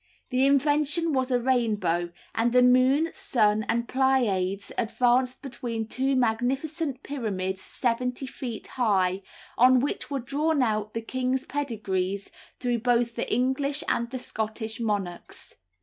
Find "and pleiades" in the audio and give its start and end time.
3.69-4.71